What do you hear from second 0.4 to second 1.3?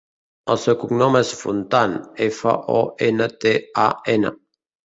El seu cognom